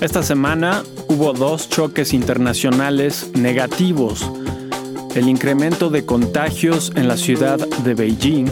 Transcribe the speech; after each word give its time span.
Esta 0.00 0.22
semana 0.22 0.82
hubo 1.08 1.34
dos 1.34 1.68
choques 1.68 2.14
internacionales 2.14 3.32
negativos. 3.34 4.30
El 5.14 5.28
incremento 5.28 5.90
de 5.90 6.06
contagios 6.06 6.90
en 6.94 7.06
la 7.06 7.18
ciudad 7.18 7.58
de 7.58 7.92
Beijing 7.92 8.46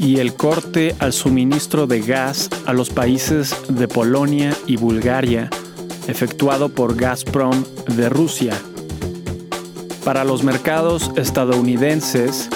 y 0.00 0.20
el 0.20 0.32
corte 0.32 0.96
al 0.98 1.12
suministro 1.12 1.86
de 1.86 2.00
gas 2.00 2.48
a 2.64 2.72
los 2.72 2.88
países 2.88 3.54
de 3.68 3.88
Polonia 3.88 4.56
y 4.66 4.76
Bulgaria, 4.76 5.50
efectuado 6.08 6.70
por 6.70 6.96
Gazprom 6.96 7.62
de 7.94 8.08
Rusia. 8.08 8.54
Para 10.02 10.24
los 10.24 10.42
mercados 10.44 11.10
estadounidenses, 11.16 12.48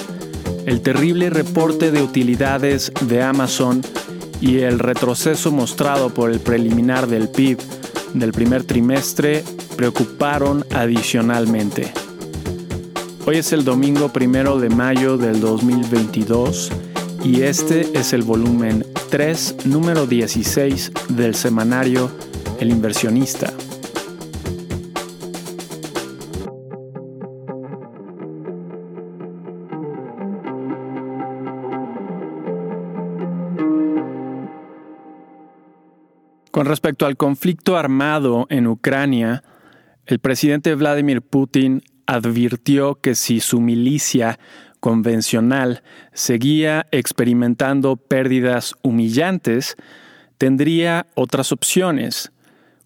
el 0.64 0.80
terrible 0.80 1.28
reporte 1.28 1.90
de 1.90 2.00
utilidades 2.00 2.90
de 3.02 3.22
Amazon 3.22 3.82
y 4.40 4.60
el 4.60 4.78
retroceso 4.78 5.52
mostrado 5.52 6.08
por 6.08 6.30
el 6.30 6.40
preliminar 6.40 7.06
del 7.06 7.28
PIB 7.28 7.58
del 8.14 8.32
primer 8.32 8.64
trimestre 8.64 9.44
preocuparon 9.76 10.64
adicionalmente. 10.72 11.92
Hoy 13.26 13.36
es 13.36 13.52
el 13.52 13.64
domingo 13.64 14.10
primero 14.10 14.58
de 14.58 14.68
mayo 14.68 15.16
del 15.16 15.40
2022 15.40 16.70
y 17.22 17.42
este 17.42 17.88
es 17.98 18.12
el 18.12 18.22
volumen 18.22 18.84
3, 19.10 19.66
número 19.66 20.06
16 20.06 20.92
del 21.10 21.34
semanario 21.34 22.10
El 22.58 22.70
inversionista. 22.70 23.53
Con 36.54 36.66
respecto 36.66 37.04
al 37.04 37.16
conflicto 37.16 37.76
armado 37.76 38.46
en 38.48 38.68
Ucrania, 38.68 39.42
el 40.06 40.20
presidente 40.20 40.76
Vladimir 40.76 41.20
Putin 41.20 41.82
advirtió 42.06 42.94
que 42.94 43.16
si 43.16 43.40
su 43.40 43.60
milicia 43.60 44.38
convencional 44.78 45.82
seguía 46.12 46.86
experimentando 46.92 47.96
pérdidas 47.96 48.76
humillantes, 48.82 49.74
tendría 50.38 51.06
otras 51.16 51.50
opciones. 51.50 52.30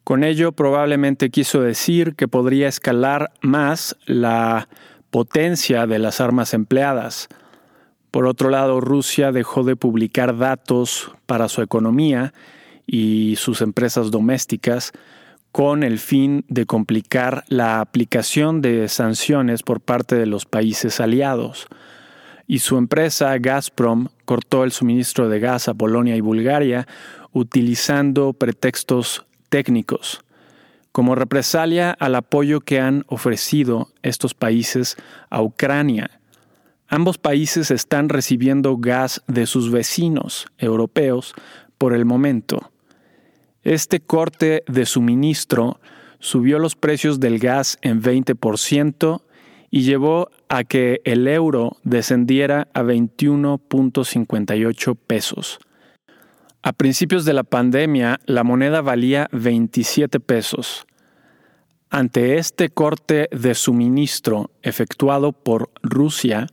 Con 0.02 0.24
ello 0.24 0.52
probablemente 0.52 1.28
quiso 1.28 1.60
decir 1.60 2.14
que 2.14 2.26
podría 2.26 2.68
escalar 2.68 3.32
más 3.42 3.98
la 4.06 4.70
potencia 5.10 5.86
de 5.86 5.98
las 5.98 6.22
armas 6.22 6.54
empleadas. 6.54 7.28
Por 8.10 8.24
otro 8.24 8.48
lado, 8.48 8.80
Rusia 8.80 9.30
dejó 9.30 9.62
de 9.62 9.76
publicar 9.76 10.38
datos 10.38 11.12
para 11.26 11.50
su 11.50 11.60
economía 11.60 12.32
y 12.88 13.36
sus 13.36 13.62
empresas 13.62 14.10
domésticas 14.10 14.90
con 15.52 15.84
el 15.84 16.00
fin 16.00 16.44
de 16.48 16.66
complicar 16.66 17.44
la 17.46 17.80
aplicación 17.80 18.62
de 18.62 18.88
sanciones 18.88 19.62
por 19.62 19.80
parte 19.80 20.16
de 20.16 20.26
los 20.26 20.44
países 20.44 20.98
aliados 20.98 21.68
y 22.48 22.60
su 22.60 22.78
empresa 22.78 23.36
Gazprom 23.38 24.08
cortó 24.24 24.64
el 24.64 24.72
suministro 24.72 25.28
de 25.28 25.38
gas 25.38 25.68
a 25.68 25.74
Polonia 25.74 26.16
y 26.16 26.22
Bulgaria 26.22 26.88
utilizando 27.30 28.32
pretextos 28.32 29.26
técnicos, 29.50 30.24
como 30.90 31.14
represalia 31.14 31.90
al 31.90 32.14
apoyo 32.14 32.60
que 32.60 32.80
han 32.80 33.04
ofrecido 33.06 33.90
estos 34.02 34.32
países 34.32 34.96
a 35.28 35.42
Ucrania. 35.42 36.10
Ambos 36.88 37.18
países 37.18 37.70
están 37.70 38.08
recibiendo 38.08 38.78
gas 38.78 39.22
de 39.26 39.46
sus 39.46 39.70
vecinos 39.70 40.46
europeos 40.56 41.34
por 41.76 41.92
el 41.92 42.06
momento. 42.06 42.72
Este 43.62 44.00
corte 44.00 44.64
de 44.66 44.86
suministro 44.86 45.78
subió 46.20 46.58
los 46.58 46.74
precios 46.76 47.20
del 47.20 47.38
gas 47.38 47.78
en 47.82 48.02
20% 48.02 49.22
y 49.70 49.82
llevó 49.82 50.30
a 50.48 50.64
que 50.64 51.02
el 51.04 51.28
euro 51.28 51.76
descendiera 51.82 52.68
a 52.72 52.82
21.58 52.82 54.96
pesos. 55.06 55.58
A 56.62 56.72
principios 56.72 57.24
de 57.24 57.34
la 57.34 57.44
pandemia, 57.44 58.18
la 58.26 58.42
moneda 58.44 58.80
valía 58.80 59.28
27 59.32 60.20
pesos. 60.20 60.86
Ante 61.90 62.36
este 62.36 62.68
corte 62.68 63.28
de 63.30 63.54
suministro 63.54 64.50
efectuado 64.62 65.32
por 65.32 65.70
Rusia, 65.82 66.46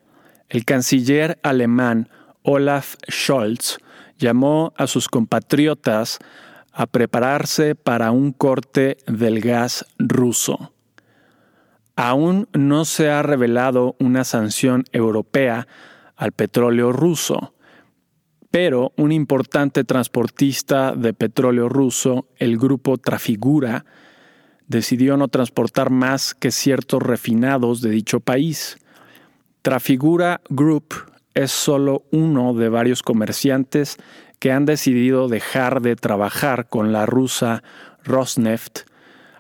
el 0.49 0.63
canciller 0.63 1.39
alemán 1.43 2.09
Olaf 2.43 2.95
Scholz 3.09 3.79
llamó 4.17 4.73
a 4.77 4.87
sus 4.87 5.09
compatriotas 5.09 6.19
a 6.77 6.87
prepararse 6.87 7.73
para 7.73 8.11
un 8.11 8.33
corte 8.33 8.97
del 9.07 9.39
gas 9.39 9.85
ruso. 9.97 10.73
Aún 11.95 12.49
no 12.51 12.83
se 12.83 13.09
ha 13.09 13.23
revelado 13.23 13.95
una 13.97 14.25
sanción 14.25 14.83
europea 14.91 15.69
al 16.17 16.33
petróleo 16.33 16.91
ruso, 16.91 17.53
pero 18.51 18.91
un 18.97 19.13
importante 19.13 19.85
transportista 19.85 20.93
de 20.93 21.13
petróleo 21.13 21.69
ruso, 21.69 22.27
el 22.35 22.57
grupo 22.57 22.97
Trafigura, 22.97 23.85
decidió 24.67 25.15
no 25.15 25.29
transportar 25.29 25.91
más 25.91 26.35
que 26.35 26.51
ciertos 26.51 27.01
refinados 27.01 27.81
de 27.81 27.91
dicho 27.91 28.19
país. 28.19 28.77
Trafigura 29.61 30.41
Group 30.49 30.93
es 31.35 31.51
solo 31.51 32.03
uno 32.11 32.53
de 32.53 32.67
varios 32.67 33.01
comerciantes 33.01 33.97
que 34.45 34.51
han 34.51 34.67
decidido 34.67 35.27
dejar 35.27 35.81
de 35.81 35.95
trabajar 35.95 36.69
con 36.69 36.93
la 36.93 37.07
rusa 37.07 37.63
Rosneft 38.03 38.81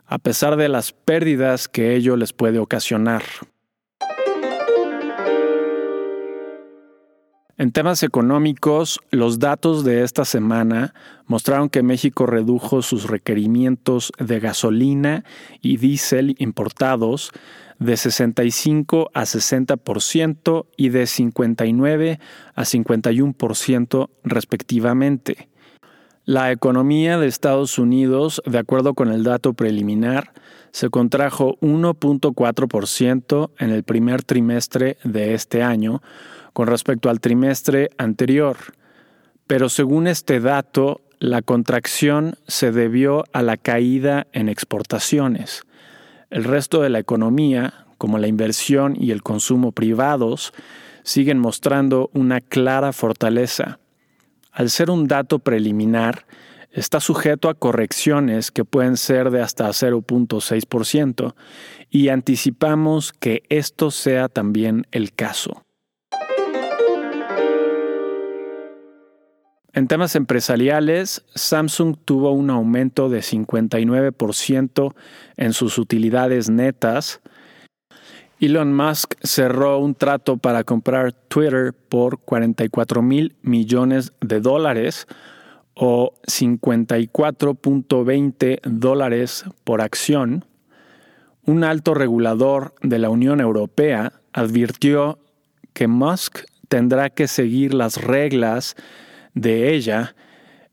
a 0.07 0.17
pesar 0.17 0.55
de 0.55 0.67
las 0.67 0.93
pérdidas 0.93 1.67
que 1.67 1.93
ello 1.93 2.17
les 2.17 2.33
puede 2.33 2.57
ocasionar. 2.57 3.21
En 7.57 7.71
temas 7.71 8.03
económicos, 8.03 8.99
los 9.11 9.39
datos 9.39 9.85
de 9.85 10.03
esta 10.03 10.25
semana 10.25 10.93
mostraron 11.25 11.69
que 11.69 11.83
México 11.83 12.25
redujo 12.25 12.81
sus 12.81 13.07
requerimientos 13.07 14.11
de 14.19 14.41
gasolina 14.41 15.23
y 15.61 15.77
diésel 15.77 16.35
importados 16.37 17.31
de 17.79 17.95
65 17.95 19.09
a 19.13 19.21
60% 19.21 20.65
y 20.75 20.89
de 20.89 21.07
59 21.07 22.19
a 22.55 22.61
51% 22.63 24.09
respectivamente. 24.25 25.47
La 26.25 26.51
economía 26.51 27.17
de 27.19 27.27
Estados 27.27 27.79
Unidos, 27.79 28.41
de 28.45 28.57
acuerdo 28.57 28.95
con 28.95 29.13
el 29.13 29.23
dato 29.23 29.53
preliminar, 29.53 30.33
se 30.71 30.89
contrajo 30.89 31.57
1.4% 31.61 33.51
en 33.59 33.69
el 33.69 33.83
primer 33.83 34.23
trimestre 34.23 34.97
de 35.05 35.35
este 35.35 35.63
año 35.63 36.01
con 36.55 36.69
respecto 36.69 37.09
al 37.09 37.19
trimestre 37.19 37.89
anterior. 37.97 38.55
Pero 39.45 39.67
según 39.67 40.07
este 40.07 40.39
dato, 40.39 41.01
la 41.19 41.41
contracción 41.41 42.37
se 42.47 42.71
debió 42.71 43.25
a 43.33 43.41
la 43.41 43.57
caída 43.57 44.27
en 44.31 44.47
exportaciones. 44.47 45.63
El 46.29 46.45
resto 46.45 46.81
de 46.81 46.89
la 46.89 46.99
economía, 46.99 47.85
como 47.97 48.19
la 48.19 48.27
inversión 48.27 48.95
y 48.97 49.11
el 49.11 49.21
consumo 49.21 49.73
privados, 49.73 50.53
siguen 51.03 51.39
mostrando 51.39 52.09
una 52.13 52.39
clara 52.39 52.93
fortaleza 52.93 53.79
al 54.55 54.69
ser 54.69 54.89
un 54.89 55.07
dato 55.07 55.39
preliminar, 55.39 56.25
está 56.71 57.01
sujeto 57.01 57.49
a 57.49 57.55
correcciones 57.55 58.51
que 58.51 58.63
pueden 58.63 58.95
ser 58.95 59.29
de 59.29 59.41
hasta 59.41 59.67
0.6% 59.67 61.35
y 61.89 62.07
anticipamos 62.07 63.11
que 63.11 63.43
esto 63.49 63.91
sea 63.91 64.29
también 64.29 64.87
el 64.91 65.11
caso. 65.11 65.64
En 69.75 69.87
temas 69.87 70.15
empresariales, 70.15 71.23
Samsung 71.35 71.97
tuvo 72.03 72.31
un 72.31 72.49
aumento 72.49 73.09
de 73.09 73.19
59% 73.19 74.95
en 75.35 75.53
sus 75.53 75.77
utilidades 75.77 76.49
netas, 76.49 77.21
Elon 78.39 78.73
Musk 78.73 79.15
cerró 79.23 79.77
un 79.79 79.95
trato 79.95 80.37
para 80.37 80.63
comprar 80.65 81.13
Twitter 81.13 81.73
por 81.73 82.19
44 82.19 83.01
mil 83.01 83.33
millones 83.41 84.11
de 84.21 84.39
dólares 84.41 85.07
o 85.73 86.13
54.20 86.27 88.59
dólares 88.63 89.45
por 89.63 89.81
acción. 89.81 90.45
Un 91.45 91.63
alto 91.63 91.93
regulador 91.93 92.75
de 92.81 92.99
la 92.99 93.09
Unión 93.09 93.39
Europea 93.39 94.11
advirtió 94.33 95.17
que 95.73 95.87
Musk 95.87 96.39
tendrá 96.67 97.09
que 97.09 97.27
seguir 97.27 97.73
las 97.73 98.01
reglas 98.01 98.75
de 99.35 99.75
ella 99.75 100.15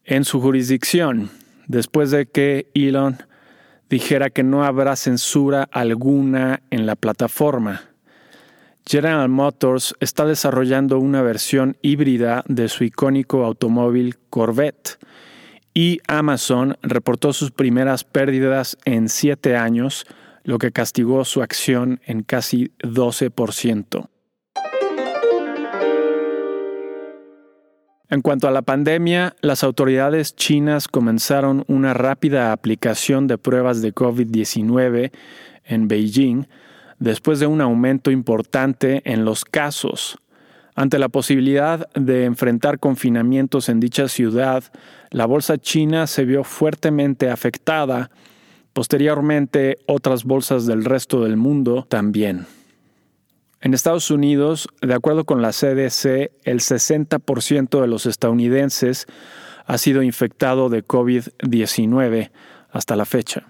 en 0.04 0.24
su 0.24 0.40
jurisdicción 0.40 1.30
después 1.66 2.10
de 2.10 2.26
que 2.26 2.68
Elon 2.74 3.18
dijera 3.90 4.30
que 4.30 4.42
no 4.42 4.64
habrá 4.64 4.96
censura 4.96 5.68
alguna 5.70 6.62
en 6.70 6.86
la 6.86 6.96
plataforma. 6.96 7.82
General 8.86 9.28
Motors 9.28 9.94
está 10.00 10.24
desarrollando 10.24 10.98
una 10.98 11.22
versión 11.22 11.76
híbrida 11.82 12.42
de 12.48 12.68
su 12.68 12.84
icónico 12.84 13.44
automóvil 13.44 14.16
Corvette 14.28 14.98
y 15.74 16.00
Amazon 16.08 16.76
reportó 16.82 17.32
sus 17.32 17.50
primeras 17.50 18.04
pérdidas 18.04 18.76
en 18.84 19.08
siete 19.08 19.56
años, 19.56 20.04
lo 20.42 20.58
que 20.58 20.72
castigó 20.72 21.24
su 21.24 21.42
acción 21.42 22.00
en 22.04 22.22
casi 22.22 22.72
12%. 22.80 24.08
En 28.12 28.20
cuanto 28.20 28.46
a 28.46 28.50
la 28.50 28.60
pandemia, 28.60 29.36
las 29.40 29.64
autoridades 29.64 30.36
chinas 30.36 30.86
comenzaron 30.86 31.64
una 31.66 31.94
rápida 31.94 32.52
aplicación 32.52 33.26
de 33.26 33.38
pruebas 33.38 33.80
de 33.80 33.94
COVID-19 33.94 35.12
en 35.64 35.88
Beijing 35.88 36.44
después 36.98 37.40
de 37.40 37.46
un 37.46 37.62
aumento 37.62 38.10
importante 38.10 39.00
en 39.10 39.24
los 39.24 39.46
casos. 39.46 40.18
Ante 40.74 40.98
la 40.98 41.08
posibilidad 41.08 41.90
de 41.94 42.26
enfrentar 42.26 42.78
confinamientos 42.80 43.70
en 43.70 43.80
dicha 43.80 44.08
ciudad, 44.08 44.62
la 45.08 45.24
bolsa 45.24 45.56
china 45.56 46.06
se 46.06 46.26
vio 46.26 46.44
fuertemente 46.44 47.30
afectada. 47.30 48.10
Posteriormente, 48.74 49.78
otras 49.86 50.24
bolsas 50.24 50.66
del 50.66 50.84
resto 50.84 51.24
del 51.24 51.38
mundo 51.38 51.86
también. 51.88 52.44
En 53.64 53.74
Estados 53.74 54.10
Unidos, 54.10 54.68
de 54.80 54.92
acuerdo 54.92 55.24
con 55.24 55.40
la 55.40 55.50
CDC, 55.50 56.32
el 56.42 56.58
60% 56.58 57.80
de 57.80 57.86
los 57.86 58.06
estadounidenses 58.06 59.06
ha 59.66 59.78
sido 59.78 60.02
infectado 60.02 60.68
de 60.68 60.84
COVID-19 60.84 62.32
hasta 62.70 62.96
la 62.96 63.04
fecha. 63.04 63.46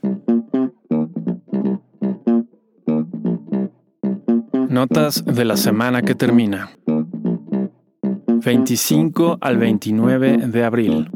Notas 4.68 5.24
de 5.24 5.44
la 5.46 5.56
semana 5.56 6.02
que 6.02 6.14
termina. 6.14 6.70
25 8.44 9.38
al 9.40 9.56
29 9.56 10.48
de 10.48 10.64
abril. 10.64 11.10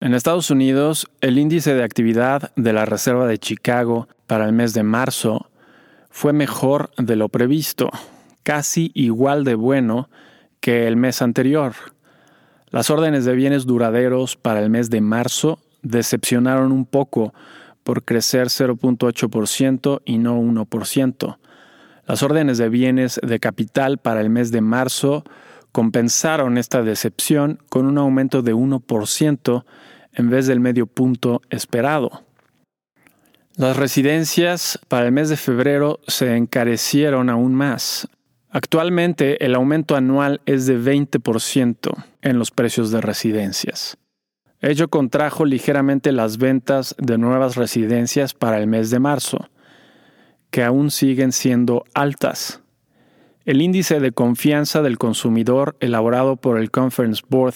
En 0.00 0.14
Estados 0.14 0.50
Unidos, 0.50 1.06
el 1.20 1.38
índice 1.38 1.74
de 1.74 1.84
actividad 1.84 2.50
de 2.56 2.72
la 2.72 2.84
Reserva 2.84 3.28
de 3.28 3.38
Chicago 3.38 4.08
para 4.26 4.44
el 4.44 4.52
mes 4.52 4.74
de 4.74 4.82
marzo 4.82 5.47
fue 6.18 6.32
mejor 6.32 6.90
de 6.98 7.14
lo 7.14 7.28
previsto, 7.28 7.90
casi 8.42 8.90
igual 8.94 9.44
de 9.44 9.54
bueno 9.54 10.10
que 10.58 10.88
el 10.88 10.96
mes 10.96 11.22
anterior. 11.22 11.74
Las 12.70 12.90
órdenes 12.90 13.24
de 13.24 13.36
bienes 13.36 13.66
duraderos 13.66 14.34
para 14.34 14.58
el 14.58 14.68
mes 14.68 14.90
de 14.90 15.00
marzo 15.00 15.60
decepcionaron 15.82 16.72
un 16.72 16.86
poco 16.86 17.34
por 17.84 18.02
crecer 18.02 18.48
0.8% 18.48 20.02
y 20.04 20.18
no 20.18 20.40
1%. 20.40 21.38
Las 22.08 22.24
órdenes 22.24 22.58
de 22.58 22.68
bienes 22.68 23.20
de 23.22 23.38
capital 23.38 23.98
para 23.98 24.20
el 24.20 24.28
mes 24.28 24.50
de 24.50 24.60
marzo 24.60 25.22
compensaron 25.70 26.58
esta 26.58 26.82
decepción 26.82 27.60
con 27.68 27.86
un 27.86 27.96
aumento 27.96 28.42
de 28.42 28.56
1% 28.56 29.64
en 30.14 30.30
vez 30.30 30.48
del 30.48 30.58
medio 30.58 30.88
punto 30.88 31.42
esperado. 31.48 32.27
Las 33.58 33.76
residencias 33.76 34.78
para 34.86 35.06
el 35.06 35.12
mes 35.12 35.30
de 35.30 35.36
febrero 35.36 35.98
se 36.06 36.36
encarecieron 36.36 37.28
aún 37.28 37.56
más. 37.56 38.06
Actualmente 38.50 39.44
el 39.44 39.56
aumento 39.56 39.96
anual 39.96 40.40
es 40.46 40.66
de 40.66 40.78
20% 40.78 42.04
en 42.22 42.38
los 42.38 42.52
precios 42.52 42.92
de 42.92 43.00
residencias. 43.00 43.98
Ello 44.60 44.86
contrajo 44.86 45.44
ligeramente 45.44 46.12
las 46.12 46.38
ventas 46.38 46.94
de 46.98 47.18
nuevas 47.18 47.56
residencias 47.56 48.32
para 48.32 48.58
el 48.58 48.68
mes 48.68 48.90
de 48.90 49.00
marzo, 49.00 49.50
que 50.52 50.62
aún 50.62 50.92
siguen 50.92 51.32
siendo 51.32 51.82
altas. 51.94 52.62
El 53.44 53.60
índice 53.60 53.98
de 53.98 54.12
confianza 54.12 54.82
del 54.82 54.98
consumidor 54.98 55.76
elaborado 55.80 56.36
por 56.36 56.60
el 56.60 56.70
Conference 56.70 57.24
Board 57.28 57.54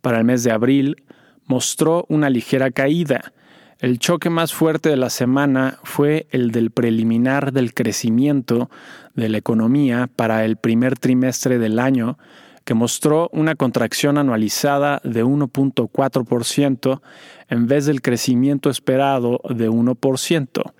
para 0.00 0.16
el 0.16 0.24
mes 0.24 0.44
de 0.44 0.50
abril 0.50 1.04
mostró 1.44 2.06
una 2.08 2.30
ligera 2.30 2.70
caída, 2.70 3.34
el 3.82 3.98
choque 3.98 4.30
más 4.30 4.54
fuerte 4.54 4.90
de 4.90 4.96
la 4.96 5.10
semana 5.10 5.80
fue 5.82 6.28
el 6.30 6.52
del 6.52 6.70
preliminar 6.70 7.52
del 7.52 7.74
crecimiento 7.74 8.70
de 9.16 9.28
la 9.28 9.38
economía 9.38 10.08
para 10.14 10.44
el 10.44 10.56
primer 10.56 10.96
trimestre 10.96 11.58
del 11.58 11.80
año, 11.80 12.16
que 12.64 12.74
mostró 12.74 13.28
una 13.32 13.56
contracción 13.56 14.18
anualizada 14.18 15.00
de 15.02 15.24
1.4% 15.24 17.00
en 17.48 17.66
vez 17.66 17.86
del 17.86 18.02
crecimiento 18.02 18.70
esperado 18.70 19.40
de 19.50 19.68
1%. 19.68 20.72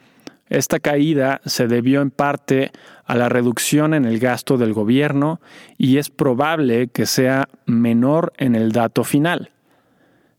Esta 0.48 0.78
caída 0.78 1.40
se 1.44 1.66
debió 1.66 2.02
en 2.02 2.12
parte 2.12 2.70
a 3.04 3.16
la 3.16 3.28
reducción 3.28 3.94
en 3.94 4.04
el 4.04 4.20
gasto 4.20 4.58
del 4.58 4.74
gobierno 4.74 5.40
y 5.76 5.96
es 5.96 6.08
probable 6.08 6.86
que 6.86 7.06
sea 7.06 7.48
menor 7.66 8.32
en 8.36 8.54
el 8.54 8.70
dato 8.70 9.02
final. 9.02 9.50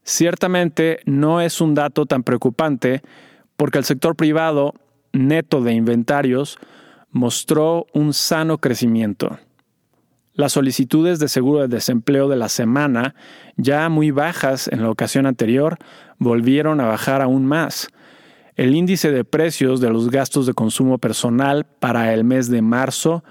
Ciertamente 0.03 0.99
no 1.05 1.41
es 1.41 1.61
un 1.61 1.75
dato 1.75 2.05
tan 2.05 2.23
preocupante 2.23 3.01
porque 3.55 3.77
el 3.77 3.85
sector 3.85 4.15
privado 4.15 4.73
neto 5.13 5.61
de 5.61 5.73
inventarios 5.73 6.57
mostró 7.11 7.85
un 7.93 8.13
sano 8.13 8.57
crecimiento. 8.57 9.37
Las 10.33 10.53
solicitudes 10.53 11.19
de 11.19 11.27
seguro 11.27 11.61
de 11.61 11.67
desempleo 11.67 12.27
de 12.27 12.35
la 12.35 12.49
semana, 12.49 13.13
ya 13.55 13.87
muy 13.87 14.09
bajas 14.09 14.67
en 14.67 14.81
la 14.81 14.89
ocasión 14.89 15.27
anterior, 15.27 15.77
volvieron 16.17 16.81
a 16.81 16.87
bajar 16.87 17.21
aún 17.21 17.45
más. 17.45 17.87
El 18.55 18.75
índice 18.75 19.11
de 19.11 19.25
precios 19.25 19.79
de 19.79 19.91
los 19.91 20.09
gastos 20.09 20.47
de 20.47 20.53
consumo 20.53 20.97
personal 20.97 21.65
para 21.65 22.13
el 22.13 22.23
mes 22.23 22.49
de 22.49 22.63
marzo 22.63 23.23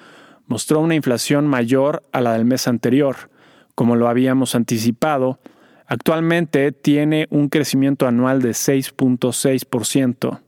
mostró 0.47 0.81
una 0.81 0.95
inflación 0.95 1.47
mayor 1.47 2.05
a 2.13 2.21
la 2.21 2.35
del 2.35 2.45
mes 2.45 2.69
anterior, 2.69 3.31
como 3.75 3.97
lo 3.97 4.09
habíamos 4.09 4.55
anticipado, 4.55 5.41
Actualmente 5.87 6.73
tiene 6.73 7.26
un 7.31 7.49
crecimiento 7.49 8.06
anual 8.06 8.40
de 8.40 8.50
6.6%. 8.50 10.40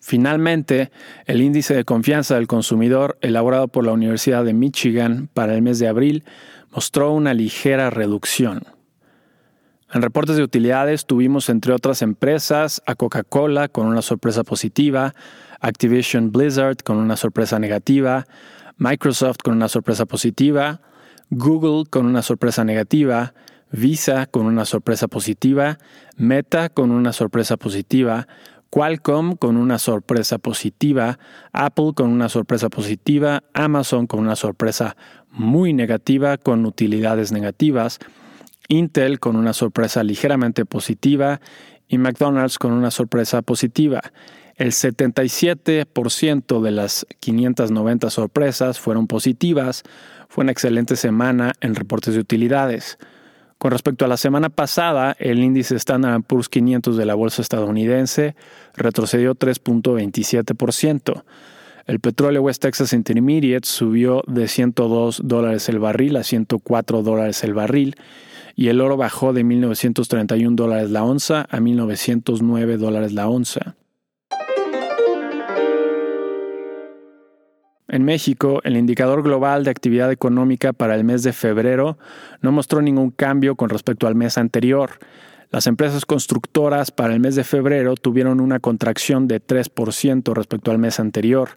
Finalmente, 0.00 0.90
el 1.26 1.42
índice 1.42 1.74
de 1.74 1.84
confianza 1.84 2.36
del 2.36 2.46
consumidor 2.46 3.18
elaborado 3.20 3.68
por 3.68 3.84
la 3.84 3.92
Universidad 3.92 4.44
de 4.44 4.54
Michigan 4.54 5.28
para 5.34 5.54
el 5.54 5.62
mes 5.62 5.78
de 5.78 5.88
abril 5.88 6.24
mostró 6.70 7.12
una 7.12 7.34
ligera 7.34 7.90
reducción. 7.90 8.62
En 9.92 10.02
reportes 10.02 10.36
de 10.36 10.42
utilidades 10.42 11.06
tuvimos 11.06 11.48
entre 11.48 11.72
otras 11.72 12.02
empresas 12.02 12.82
a 12.86 12.94
Coca-Cola 12.94 13.68
con 13.68 13.86
una 13.86 14.02
sorpresa 14.02 14.44
positiva, 14.44 15.14
Activision 15.60 16.30
Blizzard 16.30 16.76
con 16.84 16.98
una 16.98 17.16
sorpresa 17.16 17.58
negativa, 17.58 18.26
Microsoft 18.76 19.38
con 19.42 19.54
una 19.54 19.68
sorpresa 19.68 20.04
positiva, 20.04 20.82
Google 21.30 21.84
con 21.88 22.06
una 22.06 22.22
sorpresa 22.22 22.64
negativa, 22.64 23.32
Visa 23.70 24.26
con 24.26 24.46
una 24.46 24.64
sorpresa 24.64 25.08
positiva, 25.08 25.78
Meta 26.16 26.68
con 26.68 26.90
una 26.90 27.12
sorpresa 27.12 27.56
positiva, 27.56 28.26
Qualcomm 28.70 29.34
con 29.36 29.56
una 29.56 29.78
sorpresa 29.78 30.38
positiva, 30.38 31.18
Apple 31.52 31.92
con 31.94 32.10
una 32.10 32.28
sorpresa 32.28 32.68
positiva, 32.68 33.42
Amazon 33.54 34.06
con 34.06 34.20
una 34.20 34.36
sorpresa 34.36 34.96
muy 35.30 35.72
negativa 35.72 36.36
con 36.36 36.66
utilidades 36.66 37.32
negativas, 37.32 37.98
Intel 38.68 39.18
con 39.18 39.36
una 39.36 39.54
sorpresa 39.54 40.02
ligeramente 40.02 40.66
positiva 40.66 41.40
y 41.88 41.96
McDonald's 41.96 42.58
con 42.58 42.72
una 42.72 42.90
sorpresa 42.90 43.40
positiva. 43.40 44.02
El 44.56 44.72
77% 44.72 46.60
de 46.60 46.70
las 46.70 47.06
590 47.20 48.10
sorpresas 48.10 48.80
fueron 48.80 49.06
positivas. 49.06 49.84
Fue 50.28 50.42
una 50.42 50.52
excelente 50.52 50.96
semana 50.96 51.52
en 51.60 51.74
reportes 51.76 52.14
de 52.14 52.20
utilidades. 52.20 52.98
Con 53.58 53.72
respecto 53.72 54.04
a 54.04 54.08
la 54.08 54.16
semana 54.16 54.50
pasada, 54.50 55.16
el 55.18 55.40
índice 55.40 55.74
Standard 55.74 56.22
Poor's 56.22 56.48
500 56.48 56.96
de 56.96 57.04
la 57.04 57.16
bolsa 57.16 57.42
estadounidense 57.42 58.36
retrocedió 58.76 59.34
3.27%. 59.34 61.24
El 61.86 61.98
petróleo 61.98 62.42
West 62.42 62.62
Texas 62.62 62.92
Intermediate 62.92 63.66
subió 63.66 64.22
de 64.28 64.46
102 64.46 65.22
dólares 65.24 65.68
el 65.68 65.80
barril 65.80 66.16
a 66.16 66.22
104 66.22 67.02
dólares 67.02 67.42
el 67.42 67.54
barril 67.54 67.96
y 68.54 68.68
el 68.68 68.80
oro 68.80 68.96
bajó 68.96 69.32
de 69.32 69.44
1.931 69.44 70.54
dólares 70.54 70.90
la 70.90 71.02
onza 71.02 71.40
a 71.50 71.58
1.909 71.58 72.76
dólares 72.76 73.12
la 73.12 73.28
onza. 73.28 73.74
En 77.90 78.04
México, 78.04 78.60
el 78.64 78.76
indicador 78.76 79.22
global 79.22 79.64
de 79.64 79.70
actividad 79.70 80.12
económica 80.12 80.74
para 80.74 80.94
el 80.94 81.04
mes 81.04 81.22
de 81.22 81.32
febrero 81.32 81.96
no 82.42 82.52
mostró 82.52 82.82
ningún 82.82 83.10
cambio 83.10 83.56
con 83.56 83.70
respecto 83.70 84.06
al 84.06 84.14
mes 84.14 84.36
anterior. 84.36 84.98
Las 85.50 85.66
empresas 85.66 86.04
constructoras 86.04 86.90
para 86.90 87.14
el 87.14 87.20
mes 87.20 87.34
de 87.34 87.44
febrero 87.44 87.94
tuvieron 87.94 88.40
una 88.40 88.60
contracción 88.60 89.26
de 89.26 89.40
3% 89.40 90.34
respecto 90.34 90.70
al 90.70 90.76
mes 90.76 91.00
anterior. 91.00 91.48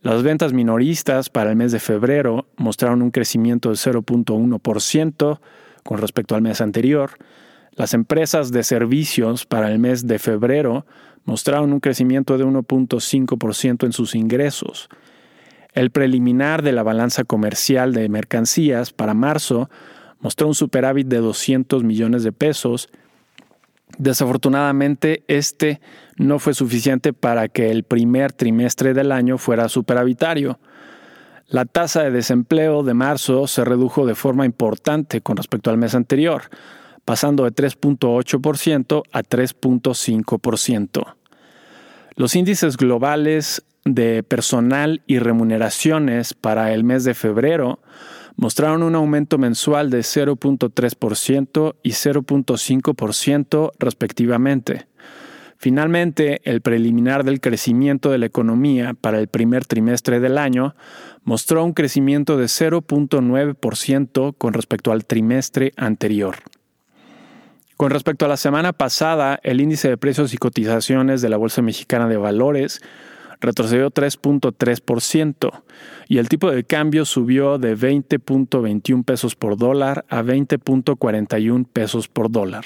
Las 0.00 0.24
ventas 0.24 0.52
minoristas 0.52 1.30
para 1.30 1.50
el 1.50 1.56
mes 1.56 1.70
de 1.70 1.78
febrero 1.78 2.48
mostraron 2.56 3.00
un 3.00 3.12
crecimiento 3.12 3.68
de 3.68 3.76
0.1% 3.76 5.40
con 5.84 5.98
respecto 5.98 6.34
al 6.34 6.42
mes 6.42 6.60
anterior. 6.60 7.12
Las 7.76 7.94
empresas 7.94 8.50
de 8.50 8.64
servicios 8.64 9.46
para 9.46 9.70
el 9.70 9.78
mes 9.78 10.08
de 10.08 10.18
febrero 10.18 10.86
mostraron 11.24 11.72
un 11.72 11.78
crecimiento 11.78 12.36
de 12.36 12.44
1.5% 12.44 13.86
en 13.86 13.92
sus 13.92 14.16
ingresos. 14.16 14.88
El 15.72 15.90
preliminar 15.90 16.62
de 16.62 16.72
la 16.72 16.82
balanza 16.82 17.24
comercial 17.24 17.92
de 17.92 18.08
mercancías 18.08 18.92
para 18.92 19.14
marzo 19.14 19.70
mostró 20.20 20.46
un 20.46 20.54
superávit 20.54 21.06
de 21.08 21.18
200 21.18 21.82
millones 21.84 22.22
de 22.22 22.32
pesos 22.32 22.88
Desafortunadamente, 23.98 25.22
este 25.28 25.80
no 26.16 26.38
fue 26.38 26.54
suficiente 26.54 27.12
para 27.12 27.48
que 27.48 27.70
el 27.70 27.84
primer 27.84 28.32
trimestre 28.32 28.94
del 28.94 29.12
año 29.12 29.38
fuera 29.38 29.68
superavitario. 29.68 30.58
La 31.48 31.66
tasa 31.66 32.02
de 32.02 32.10
desempleo 32.10 32.82
de 32.82 32.94
marzo 32.94 33.46
se 33.46 33.64
redujo 33.64 34.06
de 34.06 34.14
forma 34.14 34.46
importante 34.46 35.20
con 35.20 35.36
respecto 35.36 35.70
al 35.70 35.76
mes 35.76 35.94
anterior, 35.94 36.44
pasando 37.04 37.44
de 37.44 37.52
3.8% 37.52 39.02
a 39.12 39.22
3.5%. 39.22 41.14
Los 42.14 42.36
índices 42.36 42.76
globales 42.76 43.62
de 43.84 44.22
personal 44.22 45.02
y 45.06 45.18
remuneraciones 45.18 46.34
para 46.34 46.72
el 46.72 46.84
mes 46.84 47.04
de 47.04 47.14
febrero 47.14 47.80
mostraron 48.36 48.82
un 48.82 48.94
aumento 48.94 49.38
mensual 49.38 49.90
de 49.90 50.00
0.3% 50.00 51.74
y 51.82 51.90
0.5% 51.90 53.72
respectivamente. 53.78 54.86
Finalmente, 55.58 56.40
el 56.42 56.60
preliminar 56.60 57.22
del 57.22 57.40
crecimiento 57.40 58.10
de 58.10 58.18
la 58.18 58.26
economía 58.26 58.94
para 59.00 59.20
el 59.20 59.28
primer 59.28 59.64
trimestre 59.64 60.18
del 60.18 60.36
año 60.38 60.74
mostró 61.22 61.64
un 61.64 61.72
crecimiento 61.72 62.36
de 62.36 62.46
0.9% 62.46 64.34
con 64.36 64.54
respecto 64.54 64.90
al 64.90 65.04
trimestre 65.04 65.72
anterior. 65.76 66.38
Con 67.76 67.90
respecto 67.90 68.24
a 68.24 68.28
la 68.28 68.36
semana 68.36 68.72
pasada, 68.72 69.38
el 69.44 69.60
índice 69.60 69.88
de 69.88 69.96
precios 69.96 70.34
y 70.34 70.36
cotizaciones 70.36 71.22
de 71.22 71.28
la 71.28 71.36
Bolsa 71.36 71.62
Mexicana 71.62 72.08
de 72.08 72.16
Valores 72.16 72.80
retrocedió 73.42 73.90
3.3% 73.90 75.62
y 76.08 76.18
el 76.18 76.28
tipo 76.28 76.50
de 76.50 76.64
cambio 76.64 77.04
subió 77.04 77.58
de 77.58 77.76
20.21 77.76 79.04
pesos 79.04 79.34
por 79.34 79.56
dólar 79.56 80.04
a 80.08 80.22
20.41 80.22 81.66
pesos 81.66 82.08
por 82.08 82.30
dólar. 82.30 82.64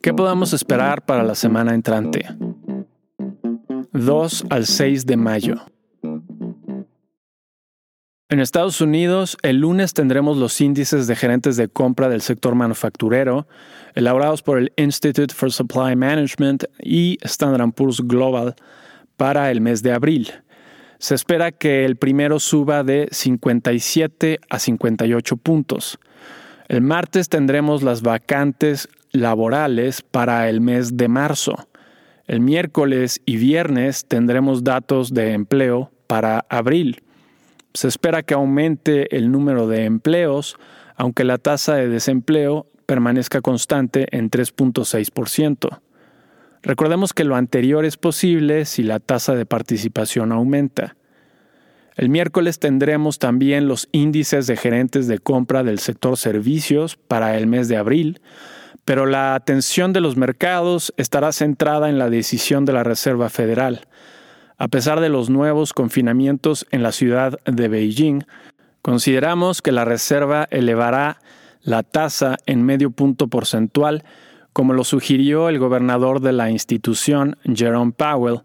¿Qué 0.00 0.14
podemos 0.14 0.52
esperar 0.52 1.04
para 1.04 1.22
la 1.22 1.34
semana 1.34 1.74
entrante? 1.74 2.24
2 3.92 4.46
al 4.50 4.66
6 4.66 5.06
de 5.06 5.16
mayo. 5.16 5.56
En 8.30 8.40
Estados 8.40 8.82
Unidos, 8.82 9.38
el 9.40 9.56
lunes 9.56 9.94
tendremos 9.94 10.36
los 10.36 10.60
índices 10.60 11.06
de 11.06 11.16
gerentes 11.16 11.56
de 11.56 11.68
compra 11.68 12.10
del 12.10 12.20
sector 12.20 12.54
manufacturero, 12.54 13.48
elaborados 13.94 14.42
por 14.42 14.58
el 14.58 14.70
Institute 14.76 15.32
for 15.34 15.50
Supply 15.50 15.96
Management 15.96 16.64
y 16.78 17.16
Standard 17.22 17.72
Poor's 17.72 18.02
Global 18.02 18.54
para 19.16 19.50
el 19.50 19.62
mes 19.62 19.82
de 19.82 19.92
abril. 19.92 20.30
Se 20.98 21.14
espera 21.14 21.52
que 21.52 21.86
el 21.86 21.96
primero 21.96 22.38
suba 22.38 22.84
de 22.84 23.08
57 23.10 24.40
a 24.50 24.58
58 24.58 25.36
puntos. 25.38 25.98
El 26.68 26.82
martes 26.82 27.30
tendremos 27.30 27.82
las 27.82 28.02
vacantes 28.02 28.90
laborales 29.10 30.02
para 30.02 30.50
el 30.50 30.60
mes 30.60 30.98
de 30.98 31.08
marzo. 31.08 31.66
El 32.26 32.40
miércoles 32.40 33.22
y 33.24 33.38
viernes 33.38 34.04
tendremos 34.04 34.64
datos 34.64 35.14
de 35.14 35.32
empleo 35.32 35.92
para 36.06 36.44
abril. 36.50 37.02
Se 37.78 37.86
espera 37.86 38.24
que 38.24 38.34
aumente 38.34 39.16
el 39.16 39.30
número 39.30 39.68
de 39.68 39.84
empleos, 39.84 40.56
aunque 40.96 41.22
la 41.22 41.38
tasa 41.38 41.76
de 41.76 41.86
desempleo 41.86 42.66
permanezca 42.86 43.40
constante 43.40 44.08
en 44.10 44.32
3.6%. 44.32 45.78
Recordemos 46.60 47.14
que 47.14 47.22
lo 47.22 47.36
anterior 47.36 47.84
es 47.84 47.96
posible 47.96 48.64
si 48.64 48.82
la 48.82 48.98
tasa 48.98 49.36
de 49.36 49.46
participación 49.46 50.32
aumenta. 50.32 50.96
El 51.94 52.08
miércoles 52.08 52.58
tendremos 52.58 53.20
también 53.20 53.68
los 53.68 53.88
índices 53.92 54.48
de 54.48 54.56
gerentes 54.56 55.06
de 55.06 55.20
compra 55.20 55.62
del 55.62 55.78
sector 55.78 56.16
servicios 56.16 56.96
para 56.96 57.38
el 57.38 57.46
mes 57.46 57.68
de 57.68 57.76
abril, 57.76 58.20
pero 58.84 59.06
la 59.06 59.36
atención 59.36 59.92
de 59.92 60.00
los 60.00 60.16
mercados 60.16 60.92
estará 60.96 61.30
centrada 61.30 61.88
en 61.88 62.00
la 62.00 62.10
decisión 62.10 62.64
de 62.64 62.72
la 62.72 62.82
Reserva 62.82 63.28
Federal, 63.28 63.86
a 64.58 64.68
pesar 64.68 65.00
de 65.00 65.08
los 65.08 65.30
nuevos 65.30 65.72
confinamientos 65.72 66.66
en 66.70 66.82
la 66.82 66.92
ciudad 66.92 67.38
de 67.44 67.68
Beijing, 67.68 68.24
consideramos 68.82 69.62
que 69.62 69.72
la 69.72 69.84
Reserva 69.84 70.48
elevará 70.50 71.18
la 71.62 71.84
tasa 71.84 72.36
en 72.46 72.64
medio 72.64 72.90
punto 72.90 73.28
porcentual, 73.28 74.04
como 74.52 74.72
lo 74.72 74.82
sugirió 74.82 75.48
el 75.48 75.60
gobernador 75.60 76.20
de 76.20 76.32
la 76.32 76.50
institución, 76.50 77.36
Jerome 77.44 77.92
Powell. 77.92 78.42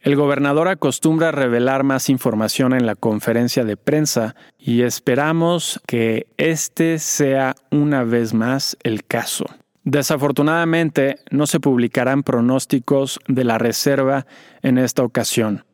El 0.00 0.16
gobernador 0.16 0.68
acostumbra 0.68 1.32
revelar 1.32 1.84
más 1.84 2.08
información 2.08 2.72
en 2.72 2.86
la 2.86 2.94
conferencia 2.94 3.64
de 3.64 3.76
prensa 3.76 4.34
y 4.58 4.82
esperamos 4.82 5.80
que 5.86 6.28
este 6.38 6.98
sea 6.98 7.54
una 7.70 8.04
vez 8.04 8.32
más 8.32 8.78
el 8.82 9.04
caso. 9.04 9.44
Desafortunadamente, 9.90 11.16
no 11.30 11.46
se 11.46 11.60
publicarán 11.60 12.22
pronósticos 12.22 13.18
de 13.26 13.42
la 13.42 13.56
reserva 13.56 14.26
en 14.60 14.76
esta 14.76 15.02
ocasión. 15.02 15.64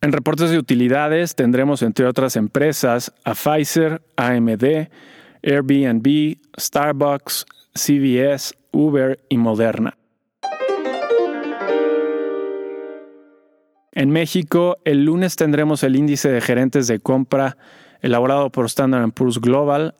En 0.00 0.12
reportes 0.12 0.50
de 0.50 0.58
utilidades 0.58 1.34
tendremos, 1.34 1.82
entre 1.82 2.06
otras 2.06 2.36
empresas, 2.36 3.12
a 3.24 3.34
Pfizer, 3.34 4.00
AMD, 4.16 4.90
Airbnb, 5.42 6.36
Starbucks, 6.56 7.46
CVS, 7.74 8.54
Uber 8.70 9.18
y 9.28 9.38
Moderna. 9.38 9.98
En 13.90 14.10
México, 14.10 14.76
el 14.84 15.04
lunes 15.04 15.34
tendremos 15.34 15.82
el 15.82 15.96
índice 15.96 16.28
de 16.28 16.40
gerentes 16.40 16.86
de 16.86 17.00
compra 17.00 17.56
elaborado 18.02 18.50
por 18.50 18.66
Standard 18.66 19.10
Poor's 19.10 19.40
Global 19.40 19.96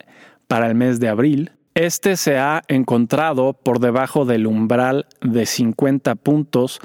para 0.47 0.67
el 0.67 0.75
mes 0.75 1.01
de 1.01 1.09
abril, 1.09 1.56
este 1.77 2.17
se 2.17 2.39
ha 2.39 2.63
encontrado 2.67 3.53
por 3.53 3.79
debajo 3.79 4.25
del 4.25 4.47
umbral 4.47 5.05
de 5.21 5.45
50 5.45 6.15
puntos 6.15 6.79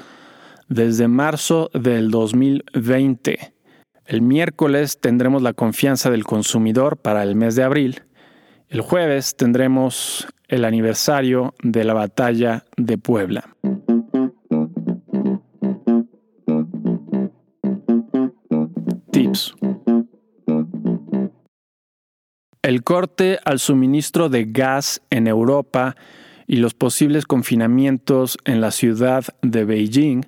desde 0.69 1.07
marzo 1.07 1.71
del 1.73 2.11
2020. 2.11 3.55
El 4.05 4.21
miércoles 4.21 4.99
tendremos 5.01 5.41
la 5.41 5.53
confianza 5.53 6.11
del 6.11 6.25
consumidor 6.25 6.97
para 6.97 7.23
el 7.23 7.35
mes 7.35 7.55
de 7.55 7.63
abril. 7.63 8.03
El 8.69 8.81
jueves 8.81 9.35
tendremos 9.35 10.27
el 10.47 10.63
aniversario 10.63 11.55
de 11.63 11.83
la 11.85 11.95
batalla 11.95 12.65
de 12.77 12.99
Puebla. 12.99 13.49
Tips. 19.11 19.55
El 22.63 22.81
corte 22.81 23.39
al 23.43 23.59
suministro 23.59 24.29
de 24.29 24.45
gas 24.45 25.01
en 25.09 25.27
Europa 25.27 25.97
y 26.47 26.55
los 26.55 26.73
posibles 26.73 27.25
confinamientos 27.25 28.37
en 28.45 28.61
la 28.61 28.71
ciudad 28.71 29.25
de 29.41 29.65
Beijing 29.65 30.21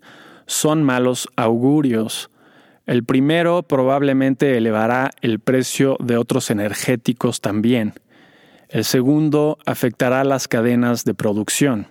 son 0.46 0.84
malos 0.84 1.30
augurios. 1.38 2.30
El 2.88 3.06
primero 3.06 3.64
probablemente 3.64 4.58
elevará 4.58 5.12
el 5.22 5.40
precio 5.40 5.96
de 6.02 6.18
otros 6.18 6.52
energéticos 6.52 7.40
también. 7.40 7.94
El 8.68 8.84
segundo 8.84 9.58
afectará 9.66 10.26
las 10.26 10.50
cadenas 10.50 11.06
de 11.06 11.14
producción. 11.14 11.88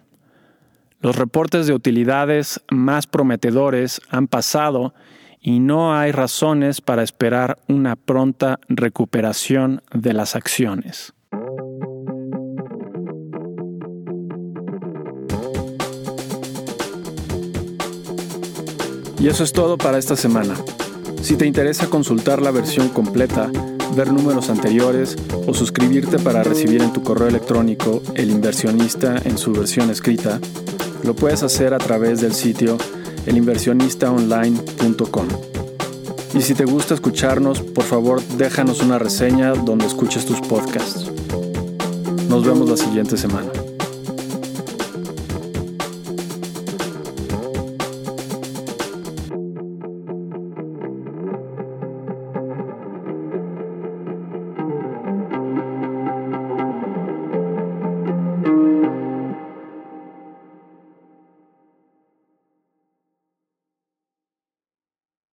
Los 1.01 1.17
reportes 1.17 1.67
de 1.67 1.73
utilidades 1.73 2.61
más 2.71 3.07
prometedores 3.07 4.03
han 4.11 4.29
pasado 4.29 4.93
y 5.47 5.61
no 5.61 5.95
hay 5.95 6.11
razones 6.11 6.81
para 6.81 7.03
esperar 7.03 7.59
una 7.69 7.97
pronta 7.97 8.59
recuperación 8.67 9.83
de 9.93 10.15
las 10.15 10.37
acciones. 10.37 11.13
Y 19.21 19.29
eso 19.29 19.45
es 19.45 19.53
todo 19.53 19.77
para 19.77 19.99
esta 19.99 20.17
semana. 20.17 20.55
Si 21.21 21.37
te 21.37 21.47
interesa 21.47 21.91
consultar 21.91 22.41
la 22.41 22.51
versión 22.51 22.89
completa, 22.89 23.51
ver 23.95 24.11
números 24.13 24.49
anteriores 24.49 25.15
o 25.47 25.53
suscribirte 25.53 26.19
para 26.19 26.43
recibir 26.43 26.81
en 26.81 26.93
tu 26.95 27.03
correo 27.03 27.29
electrónico 27.29 28.03
El 28.15 28.31
inversionista 28.31 29.17
en 29.25 29.37
su 29.37 29.53
versión 29.53 29.91
escrita, 29.91 30.41
lo 31.03 31.15
puedes 31.15 31.43
hacer 31.43 31.75
a 31.75 31.79
través 31.79 32.23
del 32.23 32.33
sitio 32.33 32.79
elinversionistaonline.com. 33.27 35.29
Y 36.35 36.43
si 36.43 36.55
te 36.55 36.65
gusta 36.65 36.95
escucharnos, 36.95 37.61
por 37.61 37.85
favor 37.85 38.21
déjanos 38.37 38.83
una 38.83 38.99
reseña 38.99 39.53
donde 39.53 39.87
escuches 39.87 40.27
tus 40.27 40.41
podcasts. 40.41 41.13
Nos 42.29 42.45
vemos 42.45 42.69
la 42.69 42.77
siguiente 42.77 43.17
semana. 43.17 43.53